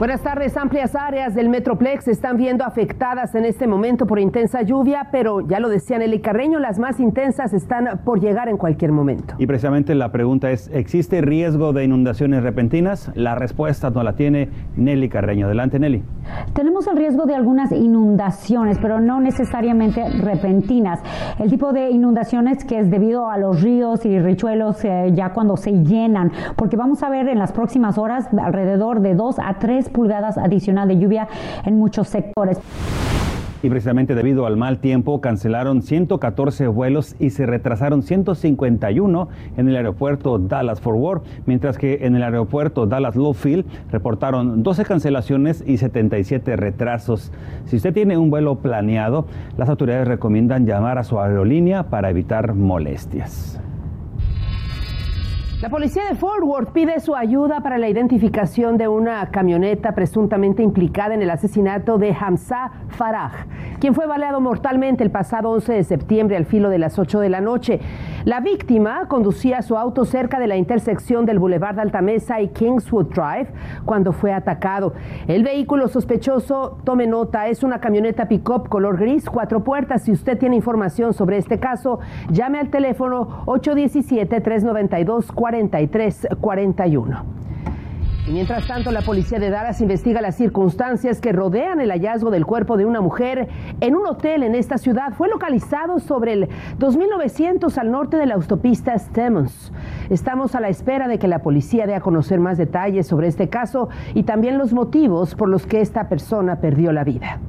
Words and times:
Buenas 0.00 0.22
tardes. 0.22 0.56
Amplias 0.56 0.94
áreas 0.94 1.34
del 1.34 1.50
Metroplex 1.50 2.08
están 2.08 2.38
viendo 2.38 2.64
afectadas 2.64 3.34
en 3.34 3.44
este 3.44 3.66
momento 3.66 4.06
por 4.06 4.18
intensa 4.18 4.62
lluvia, 4.62 5.08
pero 5.12 5.42
ya 5.42 5.60
lo 5.60 5.68
decía 5.68 5.98
Nelly 5.98 6.20
Carreño, 6.20 6.58
las 6.58 6.78
más 6.78 7.00
intensas 7.00 7.52
están 7.52 8.00
por 8.02 8.18
llegar 8.18 8.48
en 8.48 8.56
cualquier 8.56 8.92
momento. 8.92 9.34
Y 9.36 9.46
precisamente 9.46 9.94
la 9.94 10.10
pregunta 10.10 10.50
es, 10.52 10.70
¿existe 10.72 11.20
riesgo 11.20 11.74
de 11.74 11.84
inundaciones 11.84 12.42
repentinas? 12.42 13.10
La 13.14 13.34
respuesta 13.34 13.90
no 13.90 14.02
la 14.02 14.14
tiene 14.14 14.48
Nelly 14.74 15.10
Carreño. 15.10 15.44
Adelante, 15.44 15.78
Nelly. 15.78 16.02
Tenemos 16.54 16.86
el 16.86 16.96
riesgo 16.96 17.26
de 17.26 17.34
algunas 17.34 17.70
inundaciones, 17.70 18.78
pero 18.80 19.00
no 19.00 19.20
necesariamente 19.20 20.08
repentinas. 20.08 21.00
El 21.38 21.50
tipo 21.50 21.74
de 21.74 21.90
inundaciones 21.90 22.64
que 22.64 22.78
es 22.78 22.90
debido 22.90 23.28
a 23.28 23.36
los 23.36 23.60
ríos 23.60 24.06
y 24.06 24.18
richuelos 24.18 24.82
eh, 24.82 25.10
ya 25.12 25.34
cuando 25.34 25.58
se 25.58 25.72
llenan, 25.72 26.32
porque 26.56 26.78
vamos 26.78 27.02
a 27.02 27.10
ver 27.10 27.28
en 27.28 27.38
las 27.38 27.52
próximas 27.52 27.98
horas 27.98 28.28
alrededor 28.40 29.00
de 29.00 29.14
2 29.14 29.38
a 29.40 29.58
3 29.58 29.89
pulgadas 29.90 30.38
adicional 30.38 30.88
de 30.88 30.98
lluvia 30.98 31.28
en 31.64 31.78
muchos 31.78 32.08
sectores. 32.08 32.58
Y 33.62 33.68
precisamente 33.68 34.14
debido 34.14 34.46
al 34.46 34.56
mal 34.56 34.78
tiempo 34.78 35.20
cancelaron 35.20 35.82
114 35.82 36.66
vuelos 36.68 37.14
y 37.18 37.30
se 37.30 37.44
retrasaron 37.44 38.02
151 38.02 39.28
en 39.58 39.68
el 39.68 39.76
aeropuerto 39.76 40.38
Dallas 40.38 40.80
Fort 40.80 40.98
Worth, 40.98 41.26
mientras 41.44 41.76
que 41.76 42.06
en 42.06 42.16
el 42.16 42.22
aeropuerto 42.22 42.86
Dallas 42.86 43.16
Lowfield 43.16 43.66
reportaron 43.90 44.62
12 44.62 44.84
cancelaciones 44.84 45.62
y 45.66 45.76
77 45.76 46.56
retrasos. 46.56 47.32
Si 47.66 47.76
usted 47.76 47.92
tiene 47.92 48.16
un 48.16 48.30
vuelo 48.30 48.56
planeado, 48.56 49.26
las 49.58 49.68
autoridades 49.68 50.08
recomiendan 50.08 50.64
llamar 50.64 50.96
a 50.96 51.04
su 51.04 51.20
aerolínea 51.20 51.90
para 51.90 52.08
evitar 52.08 52.54
molestias. 52.54 53.60
La 55.60 55.68
policía 55.68 56.06
de 56.06 56.14
Fort 56.14 56.42
Worth 56.42 56.72
pide 56.72 57.00
su 57.00 57.14
ayuda 57.14 57.60
para 57.60 57.76
la 57.76 57.90
identificación 57.90 58.78
de 58.78 58.88
una 58.88 59.26
camioneta 59.30 59.94
presuntamente 59.94 60.62
implicada 60.62 61.12
en 61.12 61.20
el 61.20 61.28
asesinato 61.28 61.98
de 61.98 62.16
Hamza 62.18 62.72
Faraj, 62.88 63.32
quien 63.78 63.94
fue 63.94 64.06
baleado 64.06 64.40
mortalmente 64.40 65.04
el 65.04 65.10
pasado 65.10 65.50
11 65.50 65.74
de 65.74 65.84
septiembre 65.84 66.38
al 66.38 66.46
filo 66.46 66.70
de 66.70 66.78
las 66.78 66.98
8 66.98 67.20
de 67.20 67.28
la 67.28 67.42
noche. 67.42 67.78
La 68.24 68.40
víctima 68.40 69.06
conducía 69.08 69.60
su 69.60 69.76
auto 69.76 70.06
cerca 70.06 70.38
de 70.38 70.46
la 70.46 70.56
intersección 70.56 71.26
del 71.26 71.38
Boulevard 71.38 71.78
Altamesa 71.78 72.40
y 72.40 72.48
Kingswood 72.48 73.12
Drive 73.14 73.50
cuando 73.84 74.12
fue 74.12 74.32
atacado. 74.32 74.94
El 75.26 75.44
vehículo 75.44 75.88
sospechoso, 75.88 76.78
tome 76.84 77.06
nota, 77.06 77.48
es 77.48 77.62
una 77.62 77.80
camioneta 77.80 78.28
pick-up 78.28 78.70
color 78.70 78.96
gris, 78.96 79.28
cuatro 79.28 79.62
puertas. 79.62 80.04
Si 80.04 80.12
usted 80.12 80.38
tiene 80.38 80.56
información 80.56 81.12
sobre 81.12 81.36
este 81.36 81.60
caso, 81.60 82.00
llame 82.30 82.60
al 82.60 82.70
teléfono 82.70 83.42
817 83.44 84.40
392 84.40 85.32
4341. 85.50 87.40
Y 88.26 88.32
mientras 88.32 88.66
tanto, 88.66 88.92
la 88.92 89.00
policía 89.00 89.38
de 89.38 89.50
Dallas 89.50 89.80
investiga 89.80 90.20
las 90.20 90.36
circunstancias 90.36 91.20
que 91.20 91.32
rodean 91.32 91.80
el 91.80 91.90
hallazgo 91.90 92.30
del 92.30 92.44
cuerpo 92.46 92.76
de 92.76 92.84
una 92.84 93.00
mujer 93.00 93.48
en 93.80 93.96
un 93.96 94.06
hotel 94.06 94.42
en 94.42 94.54
esta 94.54 94.78
ciudad. 94.78 95.14
Fue 95.14 95.28
localizado 95.28 95.98
sobre 95.98 96.34
el 96.34 96.48
2900 96.78 97.76
al 97.78 97.90
norte 97.90 98.18
de 98.18 98.26
la 98.26 98.34
autopista 98.34 98.96
Stemmons. 98.98 99.72
Estamos 100.10 100.54
a 100.54 100.60
la 100.60 100.68
espera 100.68 101.08
de 101.08 101.18
que 101.18 101.28
la 101.28 101.40
policía 101.40 101.86
dé 101.86 101.94
a 101.94 102.00
conocer 102.00 102.40
más 102.40 102.58
detalles 102.58 103.06
sobre 103.06 103.26
este 103.26 103.48
caso 103.48 103.88
y 104.14 104.24
también 104.24 104.58
los 104.58 104.72
motivos 104.72 105.34
por 105.34 105.48
los 105.48 105.66
que 105.66 105.80
esta 105.80 106.08
persona 106.08 106.60
perdió 106.60 106.92
la 106.92 107.04
vida. 107.04 107.40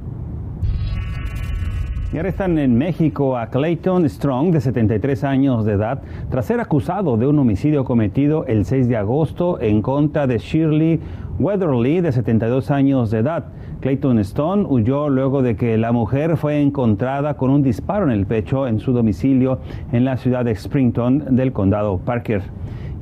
Y 2.12 2.18
arrestan 2.18 2.58
en 2.58 2.76
México 2.76 3.38
a 3.38 3.46
Clayton 3.46 4.06
Strong, 4.06 4.52
de 4.52 4.60
73 4.60 5.24
años 5.24 5.64
de 5.64 5.72
edad, 5.72 6.02
tras 6.30 6.44
ser 6.44 6.60
acusado 6.60 7.16
de 7.16 7.26
un 7.26 7.38
homicidio 7.38 7.86
cometido 7.86 8.44
el 8.44 8.66
6 8.66 8.86
de 8.88 8.98
agosto 8.98 9.58
en 9.62 9.80
contra 9.80 10.26
de 10.26 10.36
Shirley 10.36 11.00
Weatherly, 11.38 12.02
de 12.02 12.12
72 12.12 12.70
años 12.70 13.10
de 13.10 13.20
edad. 13.20 13.46
Clayton 13.80 14.18
Stone 14.18 14.66
huyó 14.68 15.08
luego 15.08 15.40
de 15.40 15.56
que 15.56 15.78
la 15.78 15.92
mujer 15.92 16.36
fue 16.36 16.60
encontrada 16.60 17.38
con 17.38 17.48
un 17.48 17.62
disparo 17.62 18.04
en 18.04 18.10
el 18.10 18.26
pecho 18.26 18.66
en 18.66 18.78
su 18.78 18.92
domicilio 18.92 19.60
en 19.90 20.04
la 20.04 20.18
ciudad 20.18 20.44
de 20.44 20.52
Springton 20.52 21.34
del 21.34 21.52
condado 21.54 21.96
Parker 21.96 22.42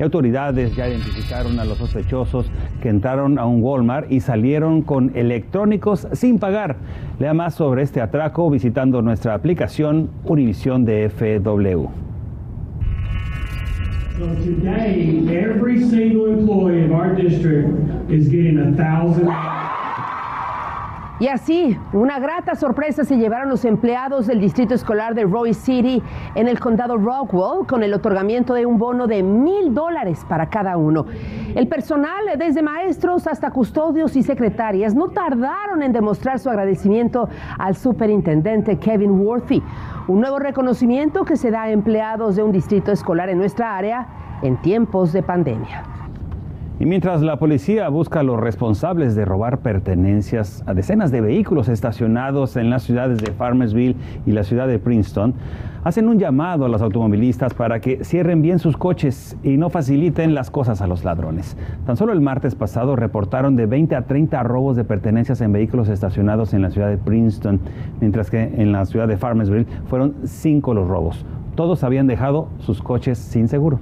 autoridades 0.02 0.74
ya 0.74 0.88
identificaron 0.88 1.58
a 1.60 1.64
los 1.64 1.78
sospechosos 1.78 2.50
que 2.82 2.88
entraron 2.88 3.38
a 3.38 3.46
un 3.46 3.62
Walmart 3.62 4.10
y 4.10 4.20
salieron 4.20 4.82
con 4.82 5.12
electrónicos 5.14 6.08
sin 6.12 6.38
pagar. 6.38 6.76
Lea 7.18 7.34
más 7.34 7.54
sobre 7.54 7.82
este 7.82 8.00
atraco 8.00 8.50
visitando 8.50 9.02
nuestra 9.02 9.34
aplicación 9.34 10.10
Univisión 10.24 10.84
a 18.58 18.76
thousand. 18.76 19.59
Y 21.20 21.28
así, 21.28 21.78
una 21.92 22.18
grata 22.18 22.54
sorpresa 22.54 23.04
se 23.04 23.18
llevaron 23.18 23.50
los 23.50 23.66
empleados 23.66 24.26
del 24.26 24.40
Distrito 24.40 24.72
Escolar 24.72 25.14
de 25.14 25.24
Roy 25.24 25.52
City 25.52 26.02
en 26.34 26.48
el 26.48 26.58
condado 26.58 26.96
Rockwell 26.96 27.66
con 27.66 27.82
el 27.82 27.92
otorgamiento 27.92 28.54
de 28.54 28.64
un 28.64 28.78
bono 28.78 29.06
de 29.06 29.22
mil 29.22 29.74
dólares 29.74 30.24
para 30.26 30.48
cada 30.48 30.78
uno. 30.78 31.04
El 31.54 31.68
personal, 31.68 32.24
desde 32.38 32.62
maestros 32.62 33.26
hasta 33.26 33.50
custodios 33.50 34.16
y 34.16 34.22
secretarias, 34.22 34.94
no 34.94 35.08
tardaron 35.08 35.82
en 35.82 35.92
demostrar 35.92 36.38
su 36.38 36.48
agradecimiento 36.48 37.28
al 37.58 37.76
superintendente 37.76 38.78
Kevin 38.78 39.20
Worthy. 39.20 39.62
Un 40.08 40.22
nuevo 40.22 40.38
reconocimiento 40.38 41.26
que 41.26 41.36
se 41.36 41.50
da 41.50 41.64
a 41.64 41.70
empleados 41.70 42.36
de 42.36 42.44
un 42.44 42.50
distrito 42.50 42.92
escolar 42.92 43.28
en 43.28 43.36
nuestra 43.36 43.76
área 43.76 44.06
en 44.40 44.56
tiempos 44.62 45.12
de 45.12 45.22
pandemia. 45.22 45.99
Y 46.80 46.86
mientras 46.86 47.20
la 47.20 47.38
policía 47.38 47.90
busca 47.90 48.20
a 48.20 48.22
los 48.22 48.40
responsables 48.40 49.14
de 49.14 49.26
robar 49.26 49.58
pertenencias 49.58 50.64
a 50.66 50.72
decenas 50.72 51.10
de 51.12 51.20
vehículos 51.20 51.68
estacionados 51.68 52.56
en 52.56 52.70
las 52.70 52.84
ciudades 52.84 53.18
de 53.18 53.32
Farmersville 53.32 53.96
y 54.24 54.32
la 54.32 54.44
ciudad 54.44 54.66
de 54.66 54.78
Princeton, 54.78 55.34
hacen 55.84 56.08
un 56.08 56.18
llamado 56.18 56.64
a 56.64 56.70
los 56.70 56.80
automovilistas 56.80 57.52
para 57.52 57.80
que 57.80 58.02
cierren 58.02 58.40
bien 58.40 58.58
sus 58.58 58.78
coches 58.78 59.36
y 59.42 59.58
no 59.58 59.68
faciliten 59.68 60.34
las 60.34 60.50
cosas 60.50 60.80
a 60.80 60.86
los 60.86 61.04
ladrones. 61.04 61.54
Tan 61.84 61.98
solo 61.98 62.14
el 62.14 62.22
martes 62.22 62.54
pasado 62.54 62.96
reportaron 62.96 63.56
de 63.56 63.66
20 63.66 63.94
a 63.94 64.06
30 64.06 64.42
robos 64.42 64.74
de 64.74 64.84
pertenencias 64.84 65.42
en 65.42 65.52
vehículos 65.52 65.90
estacionados 65.90 66.54
en 66.54 66.62
la 66.62 66.70
ciudad 66.70 66.88
de 66.88 66.96
Princeton, 66.96 67.60
mientras 68.00 68.30
que 68.30 68.42
en 68.42 68.72
la 68.72 68.86
ciudad 68.86 69.06
de 69.06 69.18
Farmersville 69.18 69.66
fueron 69.84 70.14
5 70.24 70.72
los 70.72 70.88
robos. 70.88 71.26
Todos 71.56 71.84
habían 71.84 72.06
dejado 72.06 72.48
sus 72.58 72.80
coches 72.80 73.18
sin 73.18 73.48
seguro. 73.48 73.80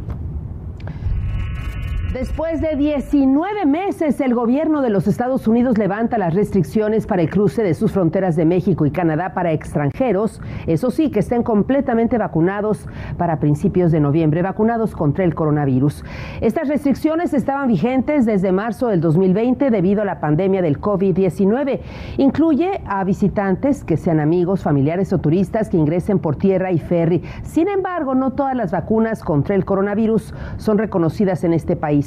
Después 2.12 2.62
de 2.62 2.74
19 2.74 3.66
meses, 3.66 4.18
el 4.22 4.34
gobierno 4.34 4.80
de 4.80 4.88
los 4.88 5.06
Estados 5.06 5.46
Unidos 5.46 5.76
levanta 5.76 6.16
las 6.16 6.32
restricciones 6.32 7.06
para 7.06 7.20
el 7.20 7.28
cruce 7.28 7.62
de 7.62 7.74
sus 7.74 7.92
fronteras 7.92 8.34
de 8.34 8.46
México 8.46 8.86
y 8.86 8.90
Canadá 8.90 9.34
para 9.34 9.52
extranjeros, 9.52 10.40
eso 10.66 10.90
sí, 10.90 11.10
que 11.10 11.18
estén 11.18 11.42
completamente 11.42 12.16
vacunados 12.16 12.86
para 13.18 13.40
principios 13.40 13.92
de 13.92 14.00
noviembre, 14.00 14.40
vacunados 14.40 14.96
contra 14.96 15.22
el 15.22 15.34
coronavirus. 15.34 16.02
Estas 16.40 16.68
restricciones 16.68 17.34
estaban 17.34 17.68
vigentes 17.68 18.24
desde 18.24 18.52
marzo 18.52 18.88
del 18.88 19.02
2020 19.02 19.70
debido 19.70 20.00
a 20.00 20.06
la 20.06 20.18
pandemia 20.18 20.62
del 20.62 20.80
COVID-19. 20.80 21.80
Incluye 22.16 22.80
a 22.86 23.04
visitantes 23.04 23.84
que 23.84 23.98
sean 23.98 24.18
amigos, 24.18 24.62
familiares 24.62 25.12
o 25.12 25.18
turistas 25.18 25.68
que 25.68 25.76
ingresen 25.76 26.20
por 26.20 26.36
tierra 26.36 26.72
y 26.72 26.78
ferry. 26.78 27.22
Sin 27.42 27.68
embargo, 27.68 28.14
no 28.14 28.32
todas 28.32 28.56
las 28.56 28.72
vacunas 28.72 29.22
contra 29.22 29.54
el 29.54 29.66
coronavirus 29.66 30.32
son 30.56 30.78
reconocidas 30.78 31.44
en 31.44 31.52
este 31.52 31.76
país. 31.76 31.97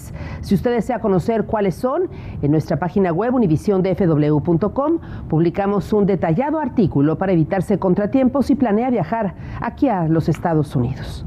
Si 0.41 0.56
usted 0.56 0.72
desea 0.72 1.00
conocer 1.00 1.46
cuáles 1.46 1.75
son, 1.75 2.09
en 2.41 2.52
nuestra 2.52 2.78
página 2.78 3.11
web 3.11 3.34
univisiondfw.com 3.34 4.99
publicamos 5.29 5.93
un 5.93 6.05
detallado 6.05 6.59
artículo 6.59 7.17
para 7.17 7.34
evitarse 7.34 7.79
contratiempos 7.79 8.49
y 8.49 8.55
planea 8.55 8.90
viajar 8.90 9.35
aquí 9.61 9.88
a 9.88 10.08
los 10.08 10.29
Estados 10.29 10.76
Unidos. 10.76 11.26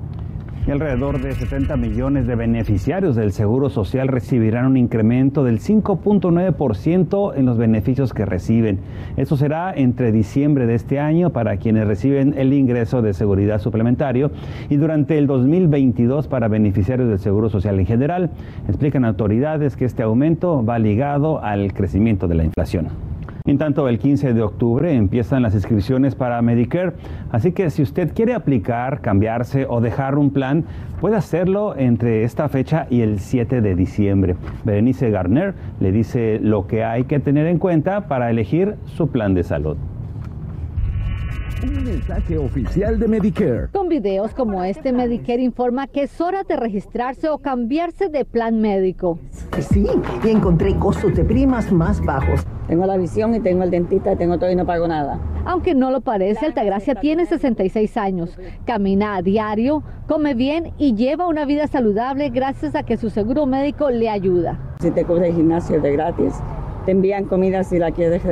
Y 0.67 0.71
alrededor 0.71 1.21
de 1.21 1.35
70 1.35 1.77
millones 1.77 2.27
de 2.27 2.37
beneficiarios 2.37 3.15
del 3.17 3.33
Seguro 3.33 3.69
Social 3.69 4.09
recibirán 4.09 4.65
un 4.65 4.79
incremento 4.79 5.45
del 5.45 5.61
5.9% 5.61 7.33
en 7.37 7.45
los 7.45 7.59
beneficios 7.59 8.15
que 8.15 8.25
reciben. 8.25 8.79
Eso 9.19 9.37
será 9.37 9.75
entre 9.75 10.11
diciembre 10.11 10.67
de 10.67 10.75
este 10.75 10.99
año 11.01 11.31
para 11.31 11.59
quienes 11.59 11.87
reciben 11.87 12.35
el 12.39 12.55
ingreso 12.55 13.03
de 13.03 13.13
seguridad 13.13 13.61
suplementario 13.61 14.31
y 14.71 14.77
durante 14.77 15.19
el 15.19 15.27
2022 15.27 16.29
para 16.29 16.49
beneficiarios 16.49 17.11
del 17.11 17.19
Seguro 17.19 17.51
Social 17.51 17.79
en 17.79 17.85
general. 17.85 18.31
Explican 18.67 19.05
autoridades 19.05 19.77
que 19.77 19.85
este 19.85 20.03
aumento 20.03 20.65
va 20.65 20.79
ligado 20.79 21.43
al 21.45 21.75
crecimiento 21.75 22.27
de 22.27 22.37
la 22.37 22.45
inflación. 22.45 23.14
En 23.47 23.59
tanto, 23.59 23.91
el 23.91 23.99
15 23.99 24.33
de 24.33 24.41
octubre 24.41 24.95
empiezan 24.95 25.43
las 25.43 25.53
inscripciones 25.53 26.15
para 26.15 26.41
Medicare, 26.41 26.95
así 27.31 27.53
que 27.53 27.69
si 27.69 27.83
usted 27.83 28.15
quiere 28.15 28.33
aplicar, 28.33 29.03
cambiarse 29.03 29.67
o 29.69 29.83
dejar 29.83 30.17
un 30.17 30.31
plan, 30.31 30.65
puede 30.99 31.17
hacerlo 31.17 31.77
entre 31.77 32.25
esta 32.25 32.49
fecha 32.49 32.87
y 32.89 33.03
el 33.03 33.21
7 33.21 33.61
de 33.61 33.75
diciembre. 33.75 34.37
Berenice 34.65 35.11
Garner 35.11 35.53
le 35.79 35.93
dice 35.93 36.41
lo 36.41 36.67
que 36.67 36.85
hay 36.85 37.05
que 37.05 37.21
tener 37.21 37.47
en 37.47 37.59
cuenta 37.59 38.09
para 38.09 38.31
elegir 38.31 38.77
su 38.87 39.09
plan 39.09 39.35
de 39.35 39.43
salud. 39.43 39.77
Un 41.63 41.85
mensaje 41.85 42.39
oficial 42.39 42.99
de 42.99 43.09
Medicare. 43.09 43.69
Con 43.73 43.91
videos 43.91 44.33
como 44.33 44.65
este, 44.65 44.91
Medicare 44.91 45.43
informa 45.43 45.87
que 45.87 46.05
es 46.05 46.19
hora 46.19 46.45
de 46.45 46.57
registrarse 46.57 47.29
o 47.29 47.37
cambiarse 47.37 48.09
de 48.09 48.25
plan 48.25 48.63
médico. 48.63 49.19
Sí, 49.59 49.87
y 50.25 50.29
encontré 50.31 50.75
costos 50.77 51.15
de 51.15 51.25
primas 51.25 51.71
más 51.71 52.03
bajos. 52.03 52.47
Tengo 52.69 52.87
la 52.87 52.97
visión 52.97 53.35
y 53.35 53.41
tengo 53.41 53.63
el 53.63 53.71
dentista, 53.71 54.17
tengo 54.17 54.39
todo 54.39 54.51
y 54.51 54.57
no 54.57 54.65
pago 54.65 54.89
nada. 54.89 55.19
Aunque 55.45 55.75
no 55.75 55.91
lo 55.91 56.01
parece, 56.01 56.47
Altagracia 56.47 56.95
tiene 56.95 57.27
66 57.27 57.97
años, 57.99 58.39
camina 58.65 59.17
a 59.17 59.23
diario, 59.23 59.83
come 60.09 60.33
bien 60.33 60.73
y 60.79 60.95
lleva 60.95 61.29
una 61.29 61.45
vida 61.45 61.67
saludable 61.67 62.31
gracias 62.31 62.75
a 62.75 62.83
que 62.83 62.97
su 62.97 63.11
seguro 63.11 63.45
médico 63.45 63.91
le 63.91 64.09
ayuda. 64.09 64.59
Si 64.81 64.91
te 64.91 65.05
cubre 65.05 65.29
el 65.29 65.35
gimnasio 65.35 65.81
de 65.81 65.93
gratis, 65.93 66.35
te 66.85 66.93
envían 66.93 67.25
comida 67.25 67.65
si 67.65 67.79
la 67.79 67.91
quieres 67.93 68.23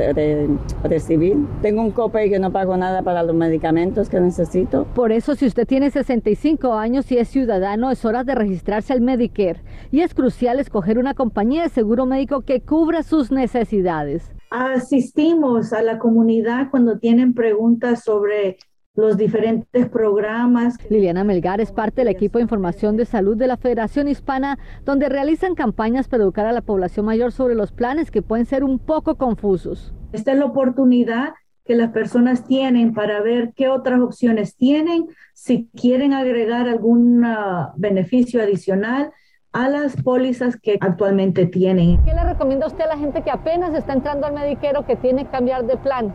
recibir. 0.83 1.37
Tengo 1.61 1.81
un 1.81 1.91
copay 1.91 2.29
que 2.29 2.39
no 2.39 2.51
pago 2.51 2.77
nada 2.77 3.01
para 3.01 3.23
los 3.23 3.35
medicamentos 3.35 4.09
que 4.09 4.19
necesito. 4.19 4.85
Por 4.95 5.11
eso, 5.11 5.35
si 5.35 5.45
usted 5.45 5.67
tiene 5.67 5.91
65 5.91 6.73
años 6.73 7.11
y 7.11 7.17
es 7.17 7.29
ciudadano, 7.29 7.91
es 7.91 8.05
hora 8.05 8.23
de 8.23 8.35
registrarse 8.35 8.93
al 8.93 9.01
Medicare. 9.01 9.61
Y 9.91 10.01
es 10.01 10.13
crucial 10.13 10.59
escoger 10.59 10.99
una 10.99 11.13
compañía 11.13 11.63
de 11.63 11.69
seguro 11.69 12.05
médico 12.05 12.41
que 12.41 12.61
cubra 12.61 13.03
sus 13.03 13.31
necesidades. 13.31 14.31
Asistimos 14.49 15.73
a 15.73 15.81
la 15.81 15.97
comunidad 15.97 16.69
cuando 16.69 16.99
tienen 16.99 17.33
preguntas 17.33 18.03
sobre 18.03 18.57
los 18.95 19.17
diferentes 19.17 19.89
programas. 19.89 20.77
Liliana 20.89 21.23
Melgar 21.23 21.59
es 21.59 21.71
parte 21.71 22.01
del 22.01 22.09
equipo 22.09 22.37
de 22.37 22.43
información 22.43 22.95
de 22.95 23.05
salud 23.05 23.35
de 23.35 23.47
la 23.47 23.57
Federación 23.57 24.07
Hispana, 24.07 24.59
donde 24.85 25.09
realizan 25.09 25.55
campañas 25.55 26.07
para 26.07 26.23
educar 26.23 26.45
a 26.45 26.51
la 26.51 26.61
población 26.61 27.07
mayor 27.07 27.31
sobre 27.31 27.55
los 27.55 27.71
planes 27.71 28.11
que 28.11 28.21
pueden 28.21 28.45
ser 28.45 28.63
un 28.63 28.77
poco 28.77 29.15
confusos. 29.15 29.93
Esta 30.11 30.33
es 30.33 30.37
la 30.37 30.45
oportunidad 30.45 31.33
que 31.65 31.75
las 31.75 31.89
personas 31.91 32.45
tienen 32.45 32.93
para 32.93 33.21
ver 33.21 33.53
qué 33.55 33.67
otras 33.67 33.99
opciones 33.99 34.55
tienen, 34.55 35.07
si 35.33 35.69
quieren 35.75 36.13
agregar 36.13 36.67
algún 36.67 37.23
ah, 37.25 37.73
beneficio 37.77 38.43
adicional 38.43 39.11
a 39.53 39.69
las 39.69 39.99
pólizas 40.03 40.57
que 40.57 40.77
actualmente 40.81 41.47
tienen. 41.47 42.03
¿Qué 42.03 42.13
le 42.13 42.23
recomienda 42.23 42.67
usted 42.67 42.83
a 42.83 42.87
la 42.87 42.97
gente 42.97 43.23
que 43.23 43.31
apenas 43.31 43.73
está 43.73 43.93
entrando 43.93 44.27
al 44.27 44.33
mediquero 44.33 44.85
que 44.85 44.95
tiene 44.95 45.25
que 45.25 45.31
cambiar 45.31 45.65
de 45.65 45.77
plan? 45.77 46.13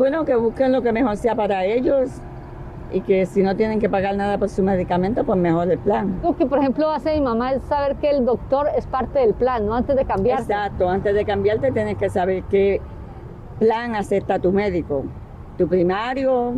Bueno, 0.00 0.24
que 0.24 0.34
busquen 0.34 0.72
lo 0.72 0.80
que 0.80 0.92
mejor 0.92 1.18
sea 1.18 1.34
para 1.34 1.66
ellos 1.66 2.08
y 2.90 3.02
que 3.02 3.26
si 3.26 3.42
no 3.42 3.54
tienen 3.54 3.80
que 3.80 3.90
pagar 3.90 4.16
nada 4.16 4.38
por 4.38 4.48
su 4.48 4.62
medicamento, 4.62 5.24
pues 5.24 5.38
mejor 5.38 5.70
el 5.70 5.78
plan. 5.78 6.20
Lo 6.22 6.34
que, 6.34 6.46
por 6.46 6.58
ejemplo, 6.58 6.88
hace 6.88 7.12
mi 7.16 7.20
mamá 7.20 7.52
es 7.52 7.62
saber 7.64 7.96
que 7.96 8.08
el 8.08 8.24
doctor 8.24 8.68
es 8.74 8.86
parte 8.86 9.18
del 9.18 9.34
plan, 9.34 9.66
¿no? 9.66 9.74
Antes 9.74 9.94
de 9.96 10.06
cambiarte. 10.06 10.54
Exacto, 10.54 10.88
antes 10.88 11.14
de 11.14 11.22
cambiarte 11.26 11.70
tienes 11.70 11.98
que 11.98 12.08
saber 12.08 12.44
qué 12.44 12.80
plan 13.58 13.94
acepta 13.94 14.38
tu 14.38 14.52
médico. 14.52 15.04
Tu 15.58 15.68
primario, 15.68 16.54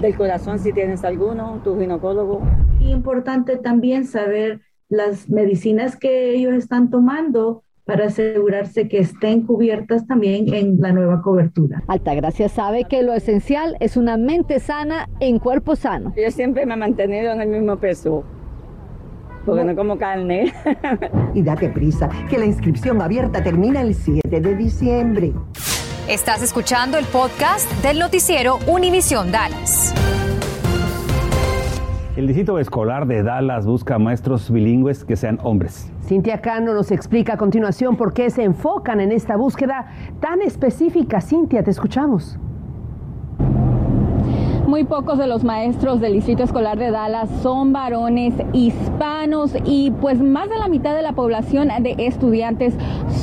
del 0.00 0.16
corazón 0.16 0.58
si 0.58 0.72
tienes 0.72 1.04
alguno, 1.04 1.60
tu 1.62 1.78
ginecólogo. 1.78 2.40
Importante 2.80 3.56
también 3.56 4.04
saber 4.04 4.62
las 4.88 5.30
medicinas 5.30 5.96
que 5.96 6.34
ellos 6.34 6.54
están 6.54 6.90
tomando 6.90 7.62
para 7.88 8.08
asegurarse 8.08 8.86
que 8.86 8.98
estén 8.98 9.46
cubiertas 9.46 10.06
también 10.06 10.52
en 10.52 10.78
la 10.78 10.92
nueva 10.92 11.22
cobertura. 11.22 11.82
Altagracia 11.88 12.50
sabe 12.50 12.84
que 12.84 13.02
lo 13.02 13.14
esencial 13.14 13.78
es 13.80 13.96
una 13.96 14.18
mente 14.18 14.60
sana 14.60 15.08
en 15.20 15.38
cuerpo 15.38 15.74
sano. 15.74 16.12
Yo 16.14 16.30
siempre 16.30 16.66
me 16.66 16.74
he 16.74 16.76
mantenido 16.76 17.32
en 17.32 17.40
el 17.40 17.48
mismo 17.48 17.76
peso. 17.78 18.24
Porque 19.46 19.64
no, 19.64 19.74
como 19.74 19.96
carne. 19.96 20.52
y 21.34 21.40
date 21.40 21.70
prisa, 21.70 22.10
que 22.28 22.36
la 22.36 22.44
inscripción 22.44 23.00
abierta 23.00 23.42
termina 23.42 23.80
el 23.80 23.94
7 23.94 24.38
de 24.38 24.54
diciembre. 24.54 25.32
Estás 26.10 26.42
escuchando 26.42 26.98
el 26.98 27.06
podcast 27.06 27.72
del 27.82 27.98
noticiero 27.98 28.58
Univisión 28.66 29.32
Dallas. 29.32 29.94
El 32.16 32.26
distrito 32.26 32.58
escolar 32.58 33.06
de 33.06 33.22
Dallas 33.22 33.64
busca 33.64 33.98
maestros 33.98 34.50
bilingües 34.50 35.06
que 35.06 35.16
sean 35.16 35.38
hombres. 35.42 35.90
Cintia 36.08 36.40
Cano 36.40 36.72
nos 36.72 36.90
explica 36.90 37.34
a 37.34 37.36
continuación 37.36 37.98
por 37.98 38.14
qué 38.14 38.30
se 38.30 38.42
enfocan 38.42 38.98
en 38.98 39.12
esta 39.12 39.36
búsqueda 39.36 39.88
tan 40.20 40.40
específica. 40.40 41.20
Cintia, 41.20 41.62
te 41.62 41.70
escuchamos. 41.70 42.38
Muy 44.68 44.84
pocos 44.84 45.16
de 45.16 45.26
los 45.26 45.44
maestros 45.44 45.98
del 45.98 46.12
Distrito 46.12 46.42
Escolar 46.42 46.78
de 46.78 46.90
Dallas 46.90 47.30
son 47.42 47.72
varones 47.72 48.34
hispanos 48.52 49.54
y 49.64 49.92
pues 49.92 50.20
más 50.20 50.50
de 50.50 50.58
la 50.58 50.68
mitad 50.68 50.94
de 50.94 51.00
la 51.00 51.12
población 51.12 51.68
de 51.80 51.94
estudiantes 51.96 52.74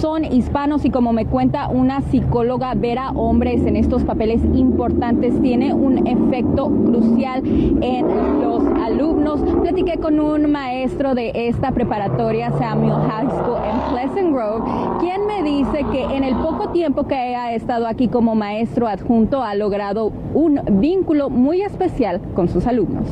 son 0.01 0.25
hispanos 0.25 0.86
y 0.86 0.89
como 0.89 1.13
me 1.13 1.27
cuenta 1.27 1.68
una 1.68 2.01
psicóloga, 2.01 2.74
ver 2.74 2.97
a 2.97 3.12
hombres 3.12 3.63
en 3.63 3.75
estos 3.75 4.03
papeles 4.03 4.42
importantes 4.56 5.39
tiene 5.39 5.71
un 5.71 6.07
efecto 6.07 6.68
crucial 6.68 7.44
en 7.45 8.41
los 8.41 8.63
alumnos. 8.83 9.39
Platiqué 9.62 10.00
con 10.00 10.19
un 10.19 10.51
maestro 10.51 11.13
de 11.13 11.31
esta 11.36 11.74
preparatoria, 11.74 12.51
Samuel 12.57 13.07
High 13.07 13.30
School 13.30 13.57
en 13.63 13.94
Pleasant 13.94 14.33
Grove, 14.33 14.63
quien 15.00 15.27
me 15.27 15.44
dice 15.44 15.86
que 15.91 16.06
en 16.06 16.24
el 16.24 16.36
poco 16.38 16.69
tiempo 16.69 17.06
que 17.06 17.36
ha 17.36 17.53
estado 17.53 17.86
aquí 17.86 18.07
como 18.07 18.33
maestro 18.33 18.88
adjunto 18.88 19.44
ha 19.44 19.53
logrado 19.53 20.12
un 20.33 20.59
vínculo 20.80 21.30
muy 21.35 21.61
especial 21.61 22.21
con 22.33 22.47
sus 22.47 22.65
alumnos. 22.65 23.07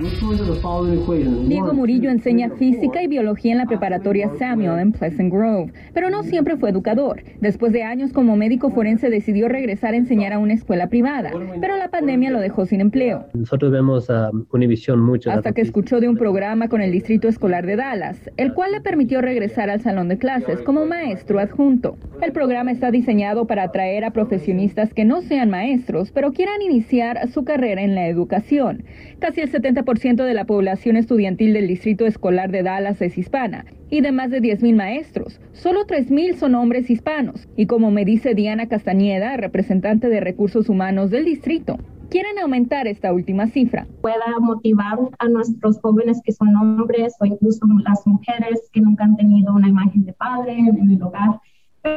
Diego 0.00 1.74
Murillo 1.74 2.10
enseña 2.10 2.50
física 2.50 3.02
y 3.02 3.08
biología 3.08 3.50
en 3.50 3.58
la 3.58 3.66
preparatoria 3.66 4.30
Samuel 4.38 4.78
en 4.78 4.92
Pleasant 4.92 5.32
Grove, 5.32 5.72
pero 5.92 6.08
no 6.08 6.22
siempre 6.22 6.56
fue 6.56 6.70
educador. 6.70 7.24
Después 7.40 7.72
de 7.72 7.82
años 7.82 8.12
como 8.12 8.36
médico 8.36 8.70
forense 8.70 9.10
decidió 9.10 9.48
regresar 9.48 9.94
a 9.94 9.96
enseñar 9.96 10.32
a 10.32 10.38
una 10.38 10.52
escuela 10.52 10.88
privada, 10.88 11.32
pero 11.60 11.76
la 11.76 11.88
pandemia 11.88 12.30
lo 12.30 12.38
dejó 12.38 12.64
sin 12.64 12.80
empleo. 12.80 13.26
Nosotros 13.34 13.72
vemos 13.72 14.08
a 14.08 14.30
Univisión 14.52 15.00
mucho. 15.00 15.32
Hasta 15.32 15.50
que 15.50 15.62
escuchó 15.62 15.98
de 15.98 16.08
un 16.08 16.16
programa 16.16 16.68
con 16.68 16.80
el 16.80 16.92
Distrito 16.92 17.26
Escolar 17.26 17.66
de 17.66 17.74
Dallas, 17.74 18.30
el 18.36 18.54
cual 18.54 18.70
le 18.70 18.80
permitió 18.80 19.20
regresar 19.20 19.68
al 19.68 19.80
salón 19.80 20.08
de 20.08 20.18
clases 20.18 20.60
como 20.62 20.86
maestro 20.86 21.40
adjunto. 21.40 21.96
El 22.22 22.30
programa 22.30 22.70
está 22.70 22.92
diseñado 22.92 23.48
para 23.48 23.64
atraer 23.64 24.04
a 24.04 24.12
profesionistas 24.12 24.94
que 24.94 25.04
no 25.04 25.22
sean 25.22 25.50
maestros, 25.50 26.12
pero 26.12 26.32
quieran 26.32 26.62
iniciar 26.62 27.28
su 27.28 27.44
carrera 27.44 27.82
en 27.82 27.96
la 27.96 28.06
educación. 28.06 28.84
Casi 29.18 29.40
el 29.40 29.50
70% 29.50 29.87
de 29.88 30.34
la 30.34 30.44
población 30.44 30.98
estudiantil 30.98 31.54
del 31.54 31.66
Distrito 31.66 32.04
Escolar 32.04 32.50
de 32.50 32.62
Dallas 32.62 33.00
es 33.00 33.16
hispana 33.16 33.64
y 33.88 34.02
de 34.02 34.12
más 34.12 34.30
de 34.30 34.42
10.000 34.42 34.74
maestros, 34.74 35.40
solo 35.54 35.86
3.000 35.86 36.34
son 36.34 36.56
hombres 36.56 36.90
hispanos. 36.90 37.48
Y 37.56 37.64
como 37.64 37.90
me 37.90 38.04
dice 38.04 38.34
Diana 38.34 38.66
Castañeda, 38.68 39.38
representante 39.38 40.10
de 40.10 40.20
recursos 40.20 40.68
humanos 40.68 41.10
del 41.10 41.24
distrito, 41.24 41.78
quieren 42.10 42.38
aumentar 42.38 42.86
esta 42.86 43.14
última 43.14 43.46
cifra. 43.46 43.86
Pueda 44.02 44.38
motivar 44.38 44.98
a 45.18 45.28
nuestros 45.28 45.80
jóvenes 45.80 46.20
que 46.22 46.32
son 46.32 46.54
hombres 46.54 47.14
o 47.18 47.24
incluso 47.24 47.66
las 47.82 48.06
mujeres 48.06 48.68
que 48.74 48.82
nunca 48.82 49.04
han 49.04 49.16
tenido 49.16 49.54
una 49.54 49.68
imagen 49.68 50.04
de 50.04 50.12
padre 50.12 50.58
en 50.58 50.90
el 50.90 51.02
hogar 51.02 51.40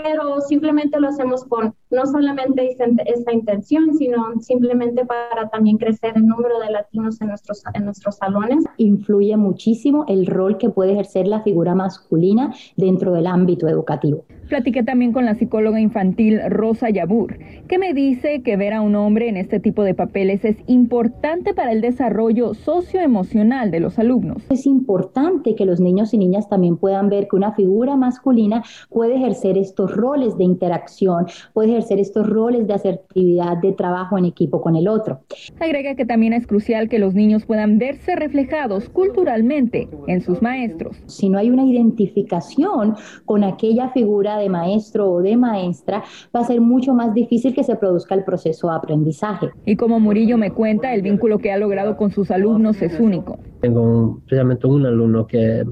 pero 0.03 0.41
simplemente 0.41 0.99
lo 0.99 1.09
hacemos 1.09 1.43
con 1.45 1.73
no 1.89 2.05
solamente 2.05 2.75
esta 3.05 3.33
intención, 3.33 3.93
sino 3.95 4.39
simplemente 4.39 5.05
para 5.05 5.49
también 5.49 5.77
crecer 5.77 6.13
el 6.15 6.25
número 6.25 6.59
de 6.59 6.71
latinos 6.71 7.21
en 7.21 7.27
nuestros, 7.27 7.63
en 7.73 7.85
nuestros 7.85 8.15
salones. 8.15 8.63
Influye 8.77 9.35
muchísimo 9.35 10.05
el 10.07 10.25
rol 10.25 10.57
que 10.57 10.69
puede 10.69 10.93
ejercer 10.93 11.27
la 11.27 11.41
figura 11.41 11.75
masculina 11.75 12.53
dentro 12.77 13.13
del 13.13 13.27
ámbito 13.27 13.67
educativo. 13.67 14.23
Platiqué 14.47 14.83
también 14.83 15.13
con 15.13 15.25
la 15.25 15.35
psicóloga 15.35 15.79
infantil 15.79 16.41
Rosa 16.49 16.89
Yabur, 16.89 17.37
que 17.67 17.77
me 17.77 17.93
dice 17.93 18.41
que 18.41 18.57
ver 18.57 18.73
a 18.73 18.81
un 18.81 18.95
hombre 18.95 19.29
en 19.29 19.37
este 19.37 19.59
tipo 19.59 19.83
de 19.83 19.93
papeles 19.93 20.43
es 20.43 20.57
importante 20.67 21.53
para 21.53 21.71
el 21.71 21.79
desarrollo 21.79 22.53
socioemocional 22.53 23.71
de 23.71 23.79
los 23.79 23.97
alumnos. 23.97 24.43
Es 24.49 24.65
importante 24.65 25.55
que 25.55 25.65
los 25.65 25.79
niños 25.79 26.13
y 26.13 26.17
niñas 26.17 26.49
también 26.49 26.77
puedan 26.77 27.09
ver 27.09 27.27
que 27.29 27.37
una 27.37 27.53
figura 27.53 27.95
masculina 27.95 28.63
puede 28.89 29.15
ejercer 29.15 29.57
estos 29.81 29.97
roles 29.97 30.37
de 30.37 30.43
interacción, 30.43 31.25
puede 31.53 31.69
ejercer 31.71 31.99
estos 31.99 32.27
roles 32.27 32.67
de 32.67 32.73
asertividad, 32.73 33.57
de 33.57 33.71
trabajo 33.71 34.17
en 34.17 34.25
equipo 34.25 34.61
con 34.61 34.75
el 34.75 34.87
otro. 34.87 35.21
Agrega 35.59 35.95
que 35.95 36.05
también 36.05 36.33
es 36.33 36.45
crucial 36.45 36.87
que 36.87 36.99
los 36.99 37.15
niños 37.15 37.45
puedan 37.45 37.79
verse 37.79 38.15
reflejados 38.15 38.89
culturalmente 38.89 39.89
en 40.07 40.21
sus 40.21 40.41
maestros. 40.41 41.01
Si 41.07 41.29
no 41.29 41.39
hay 41.39 41.49
una 41.49 41.65
identificación 41.65 42.95
con 43.25 43.43
aquella 43.43 43.89
figura 43.89 44.37
de 44.37 44.49
maestro 44.49 45.09
o 45.09 45.21
de 45.21 45.35
maestra, 45.35 46.03
va 46.35 46.41
a 46.41 46.43
ser 46.43 46.61
mucho 46.61 46.93
más 46.93 47.13
difícil 47.13 47.55
que 47.55 47.63
se 47.63 47.75
produzca 47.75 48.13
el 48.13 48.23
proceso 48.23 48.69
de 48.69 48.75
aprendizaje. 48.75 49.49
Y 49.65 49.75
como 49.75 49.99
Murillo 49.99 50.37
me 50.37 50.51
cuenta, 50.51 50.93
el 50.93 51.01
vínculo 51.01 51.39
que 51.39 51.51
ha 51.51 51.57
logrado 51.57 51.97
con 51.97 52.11
sus 52.11 52.29
alumnos 52.29 52.81
es 52.81 52.99
único. 52.99 53.39
Tengo 53.61 54.19
precisamente 54.27 54.67
un 54.67 54.85
alumno 54.85 55.25
que 55.25 55.65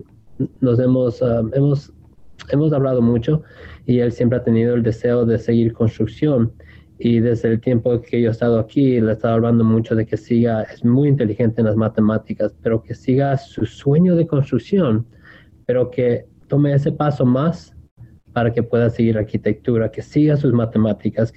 nos 0.61 0.79
hemos, 0.79 1.21
ah, 1.21 1.43
hemos 1.53 1.93
hemos 2.49 2.73
hablado 2.73 3.01
mucho 3.01 3.43
y 3.85 3.99
él 3.99 4.11
siempre 4.11 4.37
ha 4.37 4.43
tenido 4.43 4.75
el 4.75 4.83
deseo 4.83 5.25
de 5.25 5.37
seguir 5.37 5.73
construcción. 5.73 6.53
Y 6.97 7.21
desde 7.21 7.49
el 7.49 7.61
tiempo 7.61 8.01
que 8.01 8.21
yo 8.21 8.27
he 8.27 8.31
estado 8.31 8.59
aquí, 8.59 8.99
le 8.99 9.11
he 9.11 9.13
estado 9.13 9.35
hablando 9.35 9.63
mucho 9.63 9.95
de 9.95 10.05
que 10.05 10.17
siga, 10.17 10.63
es 10.63 10.83
muy 10.83 11.07
inteligente 11.07 11.61
en 11.61 11.67
las 11.67 11.77
matemáticas, 11.77 12.53
pero 12.61 12.83
que 12.83 12.93
siga 12.93 13.37
su 13.37 13.65
sueño 13.65 14.15
de 14.15 14.27
construcción, 14.27 15.07
pero 15.65 15.89
que 15.89 16.25
tome 16.47 16.73
ese 16.73 16.91
paso 16.91 17.25
más 17.25 17.73
para 18.33 18.51
que 18.51 18.63
pueda 18.63 18.89
seguir 18.89 19.17
arquitectura, 19.17 19.91
que 19.91 20.01
siga 20.01 20.35
sus 20.35 20.51
matemáticas, 20.51 21.33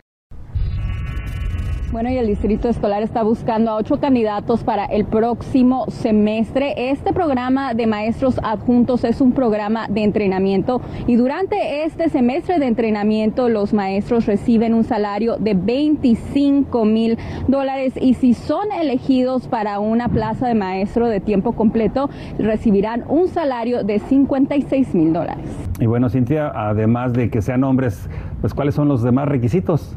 bueno, 1.93 2.11
y 2.11 2.17
el 2.17 2.27
Distrito 2.27 2.71
Escolar 2.71 3.03
está 3.03 3.23
buscando 3.23 3.71
a 3.71 3.77
ocho 3.77 4.01
candidatos 4.01 4.65
para 4.65 4.87
el 4.87 5.05
próximo 5.05 5.85
semestre. 5.89 6.91
Este 6.91 7.13
programa 7.13 7.75
de 7.75 7.87
maestros 7.87 8.41
adjuntos 8.43 9.05
es 9.05 9.21
un 9.21 9.33
programa 9.33 9.89
de 9.89 10.03
entrenamiento 10.03 10.81
y 11.07 11.17
durante 11.17 11.85
este 11.85 12.09
semestre 12.09 12.59
de 12.59 12.67
entrenamiento 12.67 13.51
los 13.51 13.75
maestros 13.75 14.25
reciben 14.25 14.73
un 14.73 14.85
salario 14.85 15.37
de 15.37 15.53
25 15.53 16.83
mil 16.87 17.19
dólares 17.47 17.93
y 18.01 18.15
si 18.15 18.33
son 18.33 18.73
elegidos 18.73 19.47
para 19.47 19.79
una 19.79 20.09
plaza 20.09 20.49
de 20.49 20.55
maestro 20.55 21.09
de 21.09 21.21
tiempo 21.21 21.53
completo 21.53 22.09
recibirán 22.39 23.05
un 23.09 23.29
salario 23.29 23.85
de 23.85 23.99
56 23.99 24.95
mil 24.95 25.13
dólares. 25.13 25.45
Y 25.79 25.85
bueno, 25.85 26.09
Cintia, 26.09 26.53
además 26.55 27.13
de 27.13 27.29
que 27.29 27.43
sean 27.43 27.65
hombres, 27.65 28.09
pues 28.41 28.55
¿cuáles 28.55 28.75
son 28.75 28.89
los 28.89 29.03
demás 29.03 29.29
requisitos? 29.29 29.95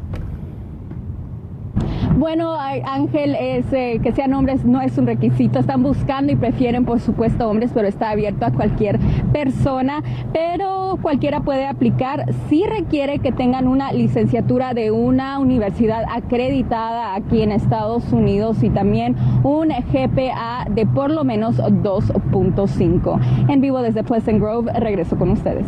Bueno, 2.18 2.56
Ángel, 2.58 3.36
es, 3.36 3.66
eh, 3.74 4.00
que 4.02 4.14
sean 4.14 4.34
hombres 4.34 4.64
no 4.64 4.80
es 4.80 4.98
un 4.98 5.06
requisito. 5.06 5.60
Están 5.60 5.84
buscando 5.84 6.32
y 6.32 6.38
prefieren, 6.38 6.86
por 6.86 7.02
supuesto, 7.02 7.50
hombres, 7.50 7.72
pero 7.74 7.90
está 7.90 8.12
abierto 8.12 8.46
a 8.46 8.52
cualquier 8.52 9.00
persona. 9.34 10.02
Pero 10.32 10.98
cualquiera 11.02 11.42
puede 11.42 11.66
aplicar. 11.66 12.26
Sí 12.50 12.64
requiere 12.66 13.20
que 13.20 13.34
tengan 13.34 13.68
una 13.68 13.92
licenciatura 13.92 14.74
de 14.74 14.92
una 14.92 15.40
universidad 15.40 16.06
acreditada 16.10 17.16
aquí 17.16 17.42
en 17.42 17.52
Estados 17.52 18.14
Unidos 18.14 18.64
y 18.64 18.70
también 18.70 19.18
un 19.44 19.70
GPA 19.70 20.68
de 20.70 20.86
por 20.86 21.12
lo 21.12 21.26
menos 21.26 21.58
2.5. 21.58 23.50
En 23.50 23.60
vivo 23.60 23.82
desde 23.82 24.04
Pleasant 24.04 24.40
Grove, 24.40 24.72
regreso 24.80 25.18
con 25.18 25.32
ustedes. 25.32 25.66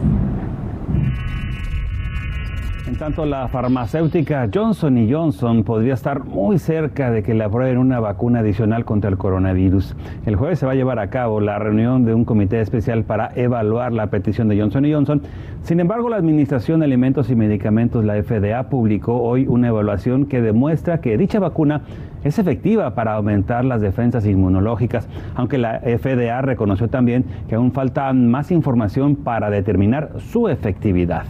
Tanto, 2.98 3.28
la 3.28 3.48
farmacéutica 3.48 4.50
Johnson 4.52 5.08
Johnson 5.08 5.64
podría 5.64 5.94
estar 5.94 6.26
muy 6.26 6.58
cerca 6.58 7.12
de 7.12 7.22
que 7.22 7.36
le 7.36 7.44
aprueben 7.44 7.78
una 7.78 8.00
vacuna 8.00 8.40
adicional 8.40 8.86
contra 8.86 9.12
el 9.12 9.18
coronavirus. 9.18 9.96
El 10.26 10.36
jueves 10.36 10.58
se 10.58 10.66
va 10.66 10.72
a 10.72 10.76
llevar 10.76 10.98
a 10.98 11.12
cabo 11.12 11.40
la 11.40 11.60
reunión 11.60 12.06
de 12.06 12.16
un 12.16 12.26
comité 12.26 12.60
especial 12.60 13.04
para 13.04 13.32
evaluar 13.36 13.94
la 13.94 14.08
petición 14.08 14.48
de 14.48 14.60
Johnson 14.60 14.84
Johnson. 14.92 15.22
Sin 15.62 15.80
embargo, 15.80 16.10
la 16.10 16.16
Administración 16.16 16.80
de 16.80 16.88
Alimentos 16.88 17.30
y 17.30 17.36
Medicamentos, 17.36 18.04
la 18.04 18.16
FDA, 18.16 18.64
publicó 18.64 19.22
hoy 19.22 19.46
una 19.48 19.68
evaluación 19.68 20.26
que 20.26 20.42
demuestra 20.42 21.00
que 21.00 21.20
dicha 21.20 21.40
vacuna 21.40 21.82
es 22.24 22.40
efectiva 22.40 22.96
para 22.96 23.14
aumentar 23.14 23.64
las 23.64 23.80
defensas 23.80 24.26
inmunológicas, 24.26 25.08
aunque 25.36 25.60
la 25.60 25.82
FDA 25.82 26.42
reconoció 26.42 26.88
también 26.88 27.26
que 27.48 27.54
aún 27.54 27.74
falta 27.74 28.12
más 28.14 28.50
información 28.50 29.16
para 29.18 29.52
determinar 29.52 30.14
su 30.18 30.50
efectividad. 30.50 31.26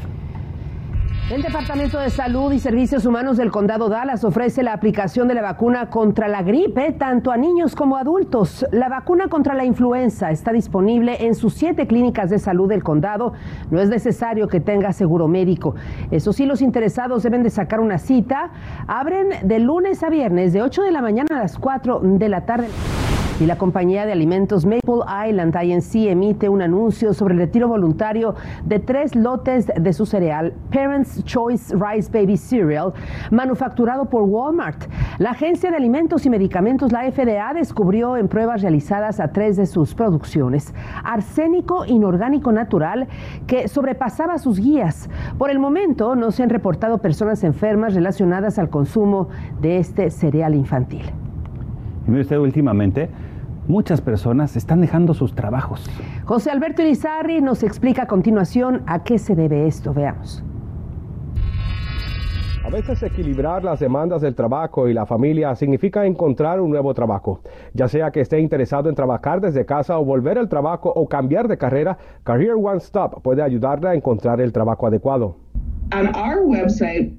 El 1.30 1.42
Departamento 1.42 2.00
de 2.00 2.10
Salud 2.10 2.54
y 2.54 2.60
Servicios 2.60 3.06
Humanos 3.06 3.36
del 3.36 3.52
Condado 3.52 3.90
Dallas 3.90 4.24
ofrece 4.24 4.64
la 4.64 4.72
aplicación 4.72 5.28
de 5.28 5.34
la 5.34 5.42
vacuna 5.42 5.90
contra 5.90 6.30
la 6.30 6.42
gripe 6.42 6.94
tanto 6.94 7.32
a 7.32 7.38
niños 7.38 7.76
como 7.76 7.98
a 7.98 8.00
adultos. 8.00 8.66
La 8.72 8.88
vacuna 8.88 9.28
contra 9.28 9.54
la 9.54 9.66
influenza 9.66 10.32
está 10.32 10.54
disponible 10.54 11.26
en 11.26 11.36
sus 11.36 11.54
siete 11.54 11.86
clínicas 11.86 12.30
de 12.30 12.40
salud 12.40 12.70
del 12.70 12.82
condado. 12.82 13.34
No 13.72 13.82
es 13.82 13.90
necesario 13.90 14.48
que 14.48 14.62
tenga 14.62 14.94
seguro 14.94 15.28
médico. 15.28 15.76
Eso 16.12 16.32
sí, 16.32 16.46
los 16.46 16.62
interesados 16.62 17.24
deben 17.24 17.44
de 17.44 17.50
sacar 17.50 17.82
una 17.82 17.98
cita. 17.98 18.52
Abren 18.88 19.28
de 19.44 19.60
lunes 19.60 20.04
a 20.04 20.10
viernes 20.10 20.54
de 20.54 20.62
8 20.62 20.84
de 20.84 20.92
la 20.92 21.02
mañana 21.02 21.28
a 21.32 21.40
las 21.40 21.58
4 21.58 22.00
de 22.04 22.30
la 22.30 22.46
tarde 22.46 22.70
y 23.40 23.46
la 23.46 23.58
compañía 23.58 24.06
de 24.06 24.12
alimentos 24.12 24.66
Maple 24.66 25.04
Island 25.30 25.56
INC 25.62 26.08
emite 26.08 26.50
un 26.50 26.62
anuncio 26.62 27.14
sobre 27.14 27.36
el 27.36 27.40
retiro 27.40 27.68
voluntario 27.68 28.36
de 28.66 28.80
tres 28.80 29.16
lotes 29.16 29.68
de 29.68 29.94
su 29.94 30.06
cereal 30.06 30.54
Parents 30.72 31.24
Choice 31.24 31.76
Rice 31.76 32.10
Baby 32.12 32.38
Cereal 32.38 32.94
manufacturado 33.30 34.06
por 34.06 34.24
Walmart. 34.24 34.86
La 35.20 35.32
Agencia 35.32 35.70
de 35.70 35.78
Alimentos 35.78 36.26
y 36.26 36.30
Medicamentos, 36.30 36.92
la 36.92 37.10
FDA, 37.12 37.54
descubrió 37.54 38.18
en 38.18 38.28
pruebas 38.28 38.62
realizadas 38.62 39.20
a 39.20 39.32
tres 39.32 39.56
de 39.56 39.68
sus 39.68 39.94
producciones 39.94 40.74
arsénico 41.04 41.86
inorgánico 41.86 42.52
natural 42.52 43.08
que 43.46 43.68
sobrepasaba 43.68 44.40
sus 44.40 44.60
guías. 44.60 45.10
Por 45.38 45.52
el 45.52 45.60
momento 45.60 46.16
no 46.16 46.32
se 46.32 46.42
han 46.42 46.50
reportado 46.50 46.98
personas 47.00 47.44
enfermas 47.44 47.94
relacionadas 47.94 48.58
al 48.58 48.70
consumo 48.70 49.30
de 49.62 49.78
este 49.78 50.10
cereal 50.10 50.56
infantil. 50.56 51.04
Y 52.08 52.20
usted 52.20 52.38
últimamente, 52.38 53.10
muchas 53.68 54.02
personas 54.02 54.56
están 54.56 54.82
dejando 54.82 55.14
sus 55.14 55.36
trabajos. 55.36 55.90
José 56.26 56.52
Alberto 56.52 56.82
Irizarri 56.82 57.42
nos 57.42 57.64
explica 57.64 58.04
a 58.04 58.08
continuación 58.08 58.84
a 58.88 59.04
qué 59.04 59.20
se 59.20 59.36
debe 59.36 59.68
esto. 59.68 59.94
Veamos. 59.94 60.44
A 62.68 62.70
veces 62.70 63.02
equilibrar 63.02 63.64
las 63.64 63.80
demandas 63.80 64.22
del 64.22 64.36
trabajo 64.36 64.90
y 64.90 64.94
la 64.94 65.06
familia 65.06 65.56
significa 65.56 66.06
encontrar 66.06 66.60
un 66.60 66.70
nuevo 66.70 66.94
trabajo. 66.94 67.40
Ya 67.74 67.88
sea 67.88 68.12
que 68.12 68.20
esté 68.20 68.42
interesado 68.42 68.90
en 68.90 68.96
trabajar 68.96 69.40
desde 69.40 69.66
casa 69.66 69.98
o 69.98 70.04
volver 70.04 70.38
al 70.38 70.50
trabajo 70.50 70.92
o 70.94 71.08
cambiar 71.08 71.48
de 71.48 71.58
carrera, 71.58 71.98
Career 72.26 72.56
One 72.56 72.80
Stop 72.80 73.22
puede 73.22 73.42
ayudarle 73.42 73.88
a 73.88 73.94
encontrar 73.94 74.42
el 74.42 74.52
trabajo 74.52 74.86
adecuado. 74.86 75.38
On 75.94 76.08
our 76.08 76.46
website, 76.46 77.14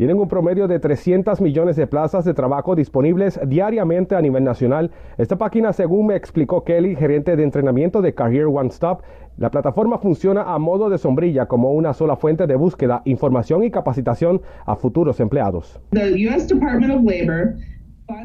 tienen 0.00 0.18
un 0.18 0.28
promedio 0.28 0.66
de 0.66 0.78
300 0.78 1.42
millones 1.42 1.76
de 1.76 1.86
plazas 1.86 2.24
de 2.24 2.32
trabajo 2.32 2.74
disponibles 2.74 3.38
diariamente 3.46 4.16
a 4.16 4.22
nivel 4.22 4.42
nacional. 4.44 4.90
Esta 5.18 5.36
página, 5.36 5.74
según 5.74 6.06
me 6.06 6.16
explicó 6.16 6.64
Kelly, 6.64 6.96
gerente 6.96 7.36
de 7.36 7.42
entrenamiento 7.42 8.00
de 8.00 8.14
Career 8.14 8.46
One 8.46 8.70
Stop, 8.70 9.02
la 9.36 9.50
plataforma 9.50 9.98
funciona 9.98 10.54
a 10.54 10.58
modo 10.58 10.88
de 10.88 10.96
sombrilla 10.96 11.48
como 11.48 11.72
una 11.72 11.92
sola 11.92 12.16
fuente 12.16 12.46
de 12.46 12.56
búsqueda, 12.56 13.02
información 13.04 13.62
y 13.62 13.70
capacitación 13.70 14.40
a 14.64 14.74
futuros 14.74 15.20
empleados. 15.20 15.78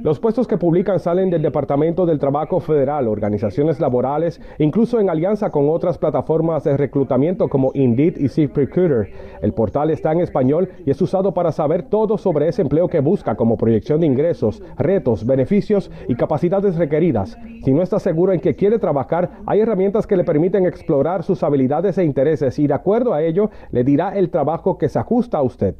Los 0.01 0.19
puestos 0.19 0.47
que 0.47 0.57
publican 0.57 0.99
salen 0.99 1.29
del 1.29 1.41
Departamento 1.41 2.05
del 2.05 2.19
Trabajo 2.19 2.59
Federal, 2.59 3.07
organizaciones 3.07 3.79
laborales, 3.79 4.41
incluso 4.59 4.99
en 4.99 5.09
alianza 5.09 5.49
con 5.49 5.69
otras 5.69 5.97
plataformas 5.97 6.63
de 6.63 6.77
reclutamiento 6.77 7.47
como 7.47 7.71
Indeed 7.73 8.17
y 8.17 8.27
ZipRecruiter. 8.27 9.11
El 9.41 9.53
portal 9.53 9.89
está 9.89 10.11
en 10.11 10.21
español 10.21 10.69
y 10.85 10.91
es 10.91 11.01
usado 11.01 11.33
para 11.33 11.51
saber 11.51 11.83
todo 11.83 12.17
sobre 12.17 12.47
ese 12.47 12.61
empleo 12.61 12.87
que 12.87 12.99
busca, 12.99 13.35
como 13.35 13.57
proyección 13.57 14.01
de 14.01 14.07
ingresos, 14.07 14.61
retos, 14.77 15.25
beneficios 15.25 15.91
y 16.07 16.15
capacidades 16.15 16.75
requeridas. 16.75 17.37
Si 17.63 17.73
no 17.73 17.81
está 17.81 17.99
seguro 17.99 18.33
en 18.33 18.39
que 18.39 18.55
quiere 18.55 18.79
trabajar, 18.79 19.31
hay 19.45 19.61
herramientas 19.61 20.07
que 20.07 20.17
le 20.17 20.23
permiten 20.23 20.65
explorar 20.65 21.23
sus 21.23 21.43
habilidades 21.43 21.97
e 21.97 22.03
intereses 22.03 22.59
y 22.59 22.67
de 22.67 22.73
acuerdo 22.73 23.13
a 23.13 23.23
ello 23.23 23.49
le 23.71 23.83
dirá 23.83 24.17
el 24.17 24.29
trabajo 24.29 24.77
que 24.77 24.89
se 24.89 24.99
ajusta 24.99 25.37
a 25.37 25.43
usted. 25.43 25.75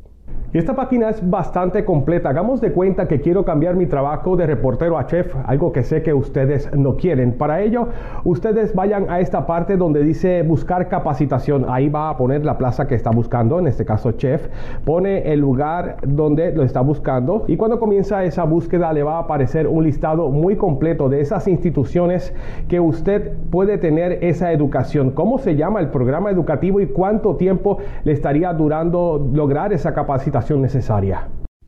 Y 0.56 0.58
esta 0.58 0.74
página 0.74 1.10
es 1.10 1.30
bastante 1.30 1.84
completa. 1.84 2.30
Hagamos 2.30 2.62
de 2.62 2.72
cuenta 2.72 3.10
que 3.10 3.20
quiero 3.20 3.44
cambiar 3.44 3.76
mi 3.76 3.88
trabajo 3.88 4.38
de 4.38 4.48
reportero 4.48 4.98
a 4.98 5.06
chef, 5.06 5.36
algo 5.46 5.74
que 5.74 5.84
sé 5.84 6.02
que 6.02 6.14
ustedes 6.14 6.74
no 6.74 6.96
quieren. 6.96 7.34
Para 7.34 7.60
ello, 7.60 7.90
ustedes 8.24 8.74
vayan 8.74 9.10
a 9.10 9.20
esta 9.20 9.46
parte 9.46 9.76
donde 9.76 10.02
dice 10.02 10.44
buscar 10.44 10.88
capacitación. 10.88 11.66
Ahí 11.68 11.90
va 11.90 12.10
a 12.10 12.16
poner 12.16 12.46
la 12.46 12.58
plaza 12.58 12.88
que 12.88 12.96
está 12.96 13.10
buscando, 13.10 13.60
en 13.60 13.68
este 13.68 13.84
caso 13.84 14.14
chef. 14.14 14.48
Pone 14.86 15.30
el 15.34 15.42
lugar 15.42 15.98
donde 16.08 16.54
lo 16.54 16.64
está 16.64 16.80
buscando 16.80 17.44
y 17.50 17.58
cuando 17.58 17.78
comienza 17.78 18.24
esa 18.24 18.46
búsqueda 18.46 18.94
le 18.94 19.04
va 19.04 19.18
a 19.18 19.24
aparecer 19.24 19.68
un 19.68 19.84
listado 19.84 20.30
muy 20.30 20.56
completo 20.56 21.10
de 21.10 21.20
esas 21.20 21.50
instituciones 21.50 22.34
que 22.70 22.80
usted 22.80 23.34
puede 23.52 23.78
tener 23.78 24.24
esa 24.24 24.54
educación. 24.54 25.12
¿Cómo 25.12 25.38
se 25.38 25.58
llama 25.58 25.82
el 25.82 25.90
programa 25.90 26.32
educativo 26.32 26.80
y 26.80 26.88
cuánto 26.88 27.36
tiempo 27.36 27.80
le 28.06 28.14
estaría 28.14 28.54
durando 28.54 29.30
lograr 29.34 29.74
esa 29.74 29.94
capacitación? 29.94 30.45
Necesaria. 30.54 31.28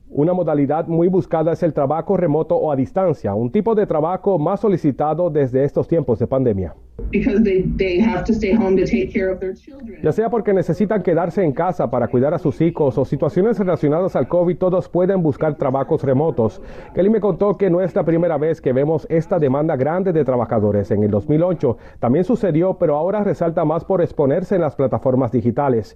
Una 0.09 0.33
modalidad 0.33 0.87
muy 0.87 1.09
buscada 1.09 1.51
es 1.51 1.61
el 1.63 1.73
trabajo 1.73 2.15
remoto 2.15 2.55
o 2.55 2.71
a 2.71 2.75
distancia, 2.75 3.33
un 3.33 3.51
tipo 3.51 3.75
de 3.75 3.85
trabajo 3.85 4.39
más 4.39 4.61
solicitado 4.61 5.29
desde 5.29 5.63
estos 5.65 5.87
tiempos 5.87 6.17
de 6.17 6.27
pandemia. 6.27 6.73
Ya 10.01 10.11
sea 10.11 10.29
porque 10.29 10.53
necesitan 10.53 11.03
quedarse 11.03 11.43
en 11.43 11.51
casa 11.51 11.91
para 11.91 12.07
cuidar 12.07 12.33
a 12.33 12.39
sus 12.39 12.61
hijos 12.61 12.97
o 12.97 13.05
situaciones 13.05 13.59
relacionadas 13.59 14.15
al 14.15 14.27
COVID, 14.27 14.57
todos 14.57 14.87
pueden 14.87 15.21
buscar 15.21 15.55
trabajos 15.55 16.03
remotos. 16.03 16.61
Kelly 16.95 17.09
me 17.09 17.19
contó 17.19 17.57
que 17.57 17.69
no 17.69 17.81
es 17.81 17.93
la 17.93 18.03
primera 18.03 18.37
vez 18.37 18.61
que 18.61 18.73
vemos 18.73 19.05
esta 19.09 19.39
demanda 19.39 19.75
grande 19.75 20.13
de 20.13 20.23
trabajadores. 20.23 20.89
En 20.91 21.03
el 21.03 21.11
2008 21.11 21.77
también 21.99 22.23
sucedió, 22.23 22.77
pero 22.79 22.95
ahora 22.95 23.23
resalta 23.23 23.65
más 23.65 23.83
por 23.83 24.01
exponerse 24.01 24.55
en 24.55 24.61
las 24.61 24.75
plataformas 24.75 25.31
digitales. 25.31 25.95